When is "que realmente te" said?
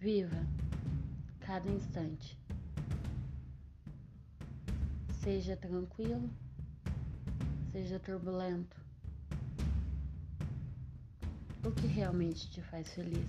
11.70-12.62